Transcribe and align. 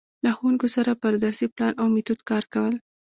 له 0.23 0.29
ښـوونکو 0.37 0.67
سره 0.75 0.91
پر 1.01 1.13
درسي 1.25 1.47
پـلان 1.53 1.73
او 1.81 1.87
میتود 1.93 2.19
کـار 2.29 2.43
کول. 2.53 2.75